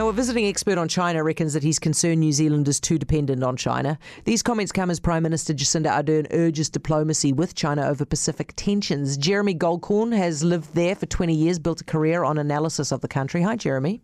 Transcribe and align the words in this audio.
Now, 0.00 0.08
a 0.08 0.14
visiting 0.14 0.46
expert 0.46 0.78
on 0.78 0.88
China 0.88 1.22
reckons 1.22 1.52
that 1.52 1.62
he's 1.62 1.78
concerned 1.78 2.20
New 2.20 2.32
Zealand 2.32 2.66
is 2.68 2.80
too 2.80 2.96
dependent 2.96 3.44
on 3.44 3.54
China. 3.54 3.98
These 4.24 4.42
comments 4.42 4.72
come 4.72 4.88
as 4.88 4.98
Prime 4.98 5.22
Minister 5.22 5.52
Jacinda 5.52 5.90
Ardern 5.90 6.26
urges 6.32 6.70
diplomacy 6.70 7.34
with 7.34 7.54
China 7.54 7.86
over 7.86 8.06
Pacific 8.06 8.54
tensions. 8.56 9.18
Jeremy 9.18 9.54
Goldkorn 9.54 10.16
has 10.16 10.42
lived 10.42 10.74
there 10.74 10.94
for 10.94 11.04
20 11.04 11.34
years, 11.34 11.58
built 11.58 11.82
a 11.82 11.84
career 11.84 12.24
on 12.24 12.38
analysis 12.38 12.92
of 12.92 13.02
the 13.02 13.08
country. 13.08 13.42
Hi, 13.42 13.56
Jeremy. 13.56 14.00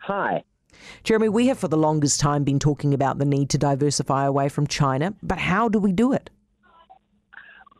Hi. 0.00 0.44
Jeremy, 1.04 1.30
we 1.30 1.46
have 1.46 1.58
for 1.58 1.68
the 1.68 1.78
longest 1.78 2.20
time 2.20 2.44
been 2.44 2.58
talking 2.58 2.92
about 2.92 3.16
the 3.16 3.24
need 3.24 3.48
to 3.48 3.56
diversify 3.56 4.26
away 4.26 4.50
from 4.50 4.66
China, 4.66 5.14
but 5.22 5.38
how 5.38 5.70
do 5.70 5.78
we 5.78 5.92
do 5.92 6.12
it? 6.12 6.28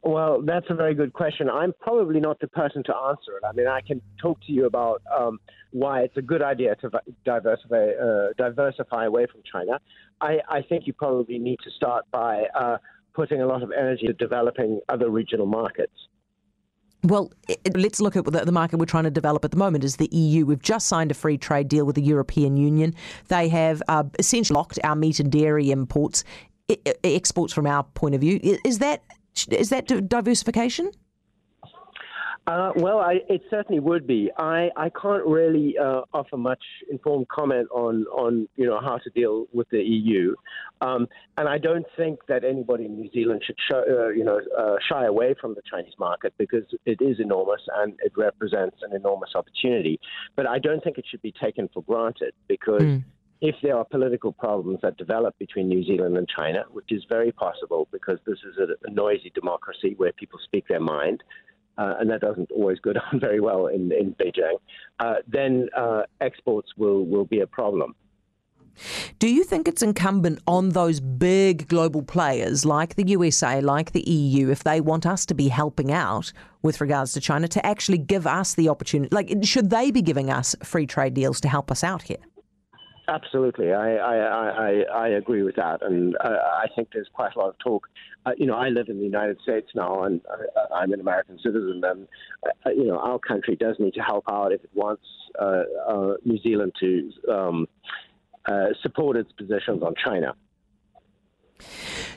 Well, 0.04 0.42
that's 0.42 0.66
a 0.68 0.74
very 0.74 0.94
good 0.94 1.14
question. 1.14 1.48
I'm 1.48 1.72
probably 1.80 2.20
not 2.20 2.38
the 2.38 2.46
person 2.48 2.82
to 2.84 2.94
answer 2.94 3.38
it. 3.38 3.46
I 3.46 3.52
mean, 3.52 3.66
I 3.66 3.80
can 3.80 4.02
talk 4.20 4.38
to 4.46 4.52
you 4.52 4.66
about 4.66 5.00
um, 5.18 5.40
why 5.70 6.02
it's 6.02 6.16
a 6.18 6.22
good 6.22 6.42
idea 6.42 6.76
to 6.76 6.90
diversify, 7.24 7.76
uh, 7.76 8.28
diversify 8.36 9.06
away 9.06 9.26
from 9.32 9.40
China. 9.50 9.80
I, 10.20 10.40
I, 10.46 10.60
think 10.60 10.86
you 10.86 10.92
probably 10.92 11.38
need 11.38 11.58
to 11.64 11.70
start 11.70 12.04
by 12.12 12.44
uh, 12.54 12.76
putting 13.14 13.40
a 13.40 13.46
lot 13.46 13.62
of 13.62 13.72
energy 13.72 14.06
to 14.06 14.12
developing 14.12 14.80
other 14.90 15.08
regional 15.08 15.46
markets. 15.46 15.94
Well, 17.02 17.32
let's 17.74 18.00
look 18.00 18.14
at 18.14 18.24
the 18.24 18.52
market 18.52 18.76
we're 18.78 18.86
trying 18.86 19.04
to 19.04 19.10
develop 19.10 19.44
at 19.44 19.52
the 19.52 19.56
moment 19.56 19.84
is 19.84 19.96
the 19.96 20.08
EU. 20.12 20.44
We've 20.44 20.62
just 20.62 20.86
signed 20.86 21.10
a 21.12 21.14
free 21.14 21.38
trade 21.38 21.68
deal 21.68 21.86
with 21.86 21.96
the 21.96 22.02
European 22.02 22.58
Union. 22.58 22.94
They 23.28 23.48
have 23.48 23.82
uh, 23.88 24.04
essentially 24.18 24.54
locked 24.54 24.78
our 24.84 24.96
meat 24.96 25.18
and 25.18 25.32
dairy 25.32 25.70
imports, 25.70 26.24
exports 27.02 27.54
from 27.54 27.66
our 27.66 27.84
point 27.84 28.14
of 28.14 28.20
view. 28.20 28.38
Is 28.64 28.78
that 28.78 29.02
is 29.50 29.70
that 29.70 29.86
diversification? 30.08 30.90
Uh, 32.46 32.72
well, 32.76 32.98
I, 32.98 33.20
it 33.30 33.40
certainly 33.48 33.80
would 33.80 34.06
be. 34.06 34.30
I, 34.36 34.68
I 34.76 34.90
can't 34.90 35.24
really 35.24 35.76
uh, 35.78 36.02
offer 36.12 36.36
much 36.36 36.62
informed 36.90 37.28
comment 37.28 37.68
on, 37.70 38.04
on 38.12 38.46
you 38.56 38.66
know 38.66 38.80
how 38.80 38.98
to 38.98 39.10
deal 39.10 39.46
with 39.54 39.66
the 39.70 39.78
EU, 39.82 40.34
um, 40.82 41.08
and 41.38 41.48
I 41.48 41.56
don't 41.56 41.86
think 41.96 42.18
that 42.28 42.44
anybody 42.44 42.84
in 42.84 42.96
New 42.96 43.10
Zealand 43.12 43.42
should 43.46 43.56
show, 43.70 43.82
uh, 43.88 44.08
you 44.10 44.24
know 44.24 44.40
uh, 44.58 44.76
shy 44.86 45.06
away 45.06 45.34
from 45.40 45.54
the 45.54 45.62
Chinese 45.70 45.94
market 45.98 46.34
because 46.36 46.64
it 46.84 47.00
is 47.00 47.18
enormous 47.18 47.62
and 47.78 47.94
it 48.00 48.12
represents 48.14 48.76
an 48.82 48.94
enormous 48.94 49.30
opportunity. 49.34 49.98
But 50.36 50.46
I 50.46 50.58
don't 50.58 50.84
think 50.84 50.98
it 50.98 51.06
should 51.10 51.22
be 51.22 51.32
taken 51.42 51.70
for 51.72 51.82
granted 51.82 52.34
because. 52.46 52.82
Mm 52.82 53.04
if 53.44 53.56
there 53.62 53.76
are 53.76 53.84
political 53.84 54.32
problems 54.32 54.78
that 54.82 54.96
develop 54.96 55.38
between 55.38 55.68
New 55.68 55.84
Zealand 55.84 56.16
and 56.16 56.26
China, 56.26 56.64
which 56.72 56.90
is 56.90 57.04
very 57.10 57.30
possible 57.30 57.86
because 57.92 58.18
this 58.26 58.38
is 58.38 58.56
a, 58.56 58.88
a 58.88 58.90
noisy 58.90 59.30
democracy 59.34 59.92
where 59.98 60.12
people 60.12 60.38
speak 60.42 60.66
their 60.66 60.80
mind, 60.80 61.22
uh, 61.76 61.96
and 62.00 62.08
that 62.08 62.22
doesn't 62.22 62.50
always 62.52 62.80
go 62.80 62.92
down 63.00 63.20
very 63.20 63.40
well 63.40 63.66
in, 63.66 63.92
in 63.92 64.14
Beijing, 64.14 64.56
uh, 65.00 65.16
then 65.28 65.68
uh, 65.76 66.04
exports 66.22 66.70
will, 66.78 67.04
will 67.04 67.26
be 67.26 67.40
a 67.40 67.46
problem. 67.46 67.94
Do 69.18 69.28
you 69.28 69.44
think 69.44 69.68
it's 69.68 69.82
incumbent 69.82 70.40
on 70.46 70.70
those 70.70 70.98
big 71.00 71.68
global 71.68 72.02
players 72.02 72.64
like 72.64 72.94
the 72.94 73.04
USA, 73.08 73.60
like 73.60 73.92
the 73.92 74.08
EU, 74.10 74.48
if 74.48 74.64
they 74.64 74.80
want 74.80 75.04
us 75.04 75.26
to 75.26 75.34
be 75.34 75.48
helping 75.48 75.92
out 75.92 76.32
with 76.62 76.80
regards 76.80 77.12
to 77.12 77.20
China, 77.20 77.46
to 77.48 77.64
actually 77.64 77.98
give 77.98 78.26
us 78.26 78.54
the 78.54 78.70
opportunity? 78.70 79.14
Like, 79.14 79.30
should 79.42 79.68
they 79.68 79.90
be 79.90 80.00
giving 80.00 80.30
us 80.30 80.56
free 80.62 80.86
trade 80.86 81.12
deals 81.12 81.42
to 81.42 81.48
help 81.48 81.70
us 81.70 81.84
out 81.84 82.02
here? 82.02 82.16
Absolutely, 83.06 83.70
I, 83.70 83.96
I, 83.96 84.16
I, 84.16 84.84
I 84.94 85.08
agree 85.08 85.42
with 85.42 85.56
that, 85.56 85.82
and 85.82 86.16
uh, 86.24 86.28
I 86.28 86.68
think 86.74 86.88
there's 86.94 87.08
quite 87.12 87.34
a 87.36 87.38
lot 87.38 87.50
of 87.50 87.58
talk. 87.58 87.86
Uh, 88.24 88.30
you 88.38 88.46
know, 88.46 88.54
I 88.54 88.70
live 88.70 88.88
in 88.88 88.96
the 88.96 89.04
United 89.04 89.38
States 89.42 89.68
now, 89.74 90.04
and 90.04 90.22
uh, 90.26 90.74
I'm 90.74 90.90
an 90.90 91.00
American 91.00 91.38
citizen, 91.38 91.82
and 91.84 92.08
uh, 92.64 92.70
you 92.70 92.86
know, 92.86 92.98
our 92.98 93.18
country 93.18 93.56
does 93.56 93.76
need 93.78 93.92
to 93.94 94.00
help 94.00 94.24
out 94.30 94.52
if 94.52 94.64
it 94.64 94.70
wants 94.72 95.04
uh, 95.38 95.64
uh, 95.86 96.14
New 96.24 96.38
Zealand 96.40 96.72
to 96.80 97.10
um, 97.30 97.68
support 98.82 99.18
its 99.18 99.30
positions 99.32 99.82
on 99.82 99.94
China. 100.02 100.34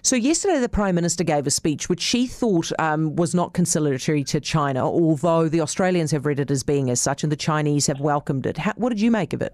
So, 0.01 0.15
yesterday, 0.15 0.59
the 0.61 0.69
Prime 0.69 0.95
Minister 0.95 1.25
gave 1.25 1.47
a 1.47 1.51
speech 1.51 1.89
which 1.89 2.01
she 2.01 2.27
thought 2.27 2.71
um, 2.79 3.17
was 3.17 3.35
not 3.35 3.53
conciliatory 3.53 4.23
to 4.25 4.39
China, 4.39 4.85
although 4.85 5.49
the 5.49 5.59
Australians 5.59 6.11
have 6.11 6.25
read 6.25 6.39
it 6.39 6.49
as 6.49 6.63
being 6.63 6.89
as 6.89 7.01
such 7.01 7.23
and 7.23 7.31
the 7.31 7.35
Chinese 7.37 7.87
have 7.87 7.99
welcomed 7.99 8.45
it. 8.45 8.57
How, 8.57 8.71
what 8.77 8.87
did 8.87 9.01
you 9.01 9.11
make 9.11 9.33
of 9.33 9.41
it? 9.41 9.53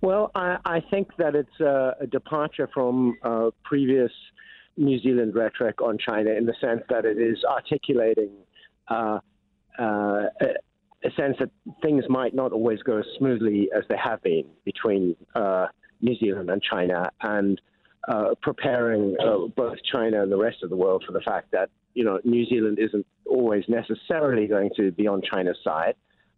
Well, 0.00 0.30
I, 0.34 0.58
I 0.64 0.80
think 0.90 1.08
that 1.18 1.34
it's 1.34 1.60
a, 1.60 1.96
a 2.00 2.06
departure 2.06 2.68
from 2.72 3.16
uh, 3.22 3.50
previous 3.64 4.12
New 4.76 4.98
Zealand 5.00 5.34
rhetoric 5.34 5.82
on 5.82 5.98
China 5.98 6.30
in 6.30 6.46
the 6.46 6.54
sense 6.60 6.82
that 6.88 7.04
it 7.04 7.18
is 7.18 7.42
articulating 7.44 8.30
uh, 8.88 9.18
uh, 9.78 10.22
a, 10.40 11.10
sense 11.16 11.36
that 11.40 11.50
things 11.82 12.04
might 12.08 12.34
not 12.34 12.52
always 12.52 12.80
go 12.82 12.98
as 12.98 13.04
smoothly 13.18 13.68
as 13.76 13.84
they 13.88 13.96
have 13.96 14.22
been 14.22 14.44
between 14.64 15.16
uh, 15.34 15.66
New 16.00 16.16
Zealand 16.18 16.48
and 16.50 16.62
China, 16.62 17.10
and 17.22 17.60
uh, 18.06 18.34
preparing 18.40 19.16
uh, 19.20 19.46
both 19.56 19.78
China 19.92 20.22
and 20.22 20.30
the 20.30 20.36
rest 20.36 20.62
of 20.62 20.70
the 20.70 20.76
world 20.76 21.02
for 21.06 21.12
the 21.12 21.20
fact 21.20 21.50
that 21.50 21.70
you 21.94 22.04
know 22.04 22.20
New 22.24 22.46
Zealand 22.46 22.78
isn't 22.78 23.06
always 23.26 23.64
necessarily 23.68 24.46
going 24.46 24.70
to 24.76 24.92
be 24.92 25.06
on 25.06 25.22
China's 25.22 25.58
side. 25.62 25.94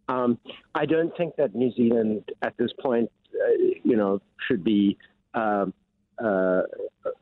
Um, 0.09 0.39
I 0.75 0.85
don't 0.85 1.15
think 1.15 1.35
that 1.37 1.55
New 1.55 1.71
Zealand 1.73 2.29
at 2.41 2.57
this 2.57 2.71
point 2.81 3.09
you 3.83 3.95
know, 3.95 4.21
should 4.47 4.63
be 4.63 4.97
um, 5.33 5.73
uh, 6.23 6.61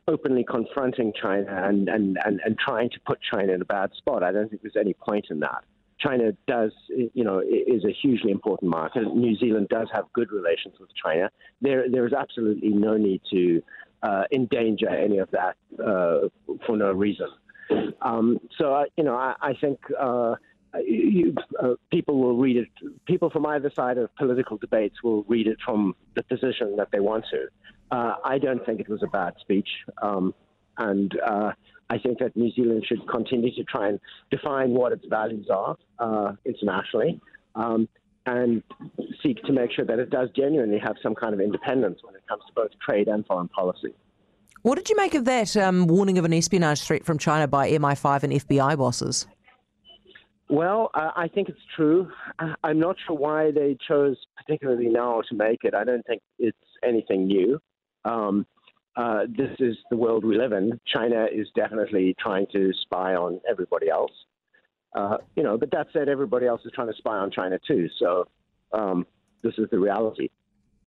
openly 0.07 0.44
confronting 0.44 1.13
China 1.22 1.68
and, 1.68 1.88
and, 1.90 2.18
and, 2.25 2.41
and 2.44 2.57
trying 2.57 2.90
to 2.90 3.00
put 3.06 3.19
China 3.31 3.53
in 3.53 3.62
a 3.62 3.66
bad 3.66 3.91
spot. 3.97 4.24
I 4.24 4.31
don't 4.31 4.50
think 4.50 4.62
there's 4.62 4.75
any 4.79 4.94
point 4.94 5.28
in 5.29 5.40
that. 5.41 5.63
China 6.00 6.31
does, 6.47 6.72
you 6.90 7.24
know, 7.24 7.40
is 7.40 7.84
a 7.84 7.91
hugely 8.02 8.31
important 8.31 8.72
market. 8.72 9.03
New 9.13 9.35
Zealand 9.38 9.68
does 9.69 9.90
have 9.94 10.06
good 10.13 10.31
relations 10.31 10.75
with 10.79 10.90
China. 11.03 11.29
There, 11.62 11.90
there 11.91 12.08
is 12.08 12.13
absolutely 12.13 12.69
no 12.69 12.96
need 12.96 13.22
to 13.31 13.62
uh, 14.03 14.24
endanger 14.31 14.90
any 14.90 15.18
of 15.18 15.29
that 15.31 15.58
uh, 15.84 16.29
for 16.66 16.78
no 16.78 16.94
reason. 16.94 17.28
Um, 18.02 18.40
so, 18.58 18.74
uh, 18.74 18.85
you 18.97 19.03
know, 19.03 19.16
I, 19.16 19.35
I 19.41 19.53
think 19.59 19.79
uh, 20.00 20.35
you, 20.78 21.35
uh, 21.62 21.74
people 21.91 22.19
will 22.19 22.38
read 22.38 22.57
it. 22.57 22.68
People 23.06 23.30
from 23.30 23.46
either 23.46 23.72
side 23.75 23.97
of 23.97 24.13
political 24.16 24.57
debates 24.57 24.96
will 25.03 25.24
read 25.24 25.47
it 25.47 25.57
from 25.63 25.96
the 26.16 26.24
position 26.24 26.75
that 26.78 26.90
they 26.91 27.00
want 27.00 27.25
to. 27.31 27.47
Uh, 27.91 28.16
I 28.24 28.38
don't 28.38 28.63
think 28.66 28.79
it 28.79 28.90
was 28.90 29.02
a 29.03 29.08
bad 29.08 29.34
speech, 29.41 29.68
um, 30.02 30.34
and 30.78 31.12
uh, 31.25 31.52
I 31.90 31.97
think 31.97 32.19
that 32.19 32.35
New 32.35 32.52
Zealand 32.52 32.85
should 32.88 33.08
continue 33.08 33.53
to 33.56 33.63
try 33.63 33.90
and 33.90 34.00
define 34.29 34.72
what 34.72 34.91
its 34.91 35.06
values 35.09 35.47
are 35.50 35.75
uh, 35.97 36.34
internationally, 36.46 37.19
um, 37.56 37.90
and 38.28 38.62
seek 39.24 39.41
to 39.44 39.53
make 39.53 39.72
sure 39.72 39.85
that 39.85 39.97
it 39.97 40.12
does 40.12 40.29
genuinely 40.35 40.78
have 40.78 40.97
some 41.02 41.16
kind 41.16 41.34
of 41.34 41.41
independence 41.41 42.00
when 42.03 42.16
it 42.16 42.22
comes 42.29 42.44
to 42.47 42.53
both 42.53 42.69
trade 42.79 43.08
and 43.08 43.25
foreign 43.25 43.47
policy. 43.47 43.94
What 44.62 44.75
did 44.75 44.90
you 44.90 44.97
make 44.97 45.16
of 45.16 45.25
that 45.25 45.56
um, 45.58 45.88
warning 45.88 46.18
of 46.18 46.25
an 46.25 46.34
espionage 46.34 46.81
threat 46.81 47.06
from 47.06 47.18
China 47.18 47.47
by 47.47 47.72
MI5 47.72 48.24
and 48.24 48.34
FBI 48.34 48.78
bosses? 48.78 49.25
Well, 50.50 50.90
I 50.96 51.30
think 51.34 51.48
it's 51.48 51.60
true. 51.76 52.10
I'm 52.64 52.80
not 52.80 52.96
sure 53.06 53.16
why 53.16 53.52
they 53.52 53.78
chose 53.88 54.18
particularly 54.36 54.88
now 54.88 55.22
to 55.30 55.36
make 55.36 55.60
it. 55.64 55.76
I 55.76 55.84
don't 55.84 56.04
think 56.08 56.24
it's 56.40 56.58
anything 56.84 57.28
new. 57.28 57.62
Um, 58.04 58.48
uh, 58.96 59.26
this 59.38 59.52
is 59.59 59.78
the 59.92 59.96
world 59.96 60.26
we 60.26 60.38
live 60.38 60.52
in. 60.52 60.80
China 60.92 61.28
is 61.32 61.48
definitely 61.56 62.16
trying 62.20 62.48
to 62.52 62.72
spy 62.82 63.14
on 63.14 63.40
everybody 63.50 63.90
else. 63.90 64.12
Uh, 64.96 65.18
you 65.36 65.44
know, 65.44 65.56
but 65.56 65.70
that 65.72 65.88
said, 65.94 66.09
everybody 66.09 66.48
else 66.48 66.62
is 66.66 66.72
trying 66.74 66.92
to 66.92 66.98
spy 66.98 67.16
on 67.16 67.30
China 67.30 67.59
too. 67.68 67.88
So 68.00 68.28
um, 68.74 69.06
this 69.44 69.54
is 69.59 69.68
the 69.70 69.78
reality. 69.78 70.30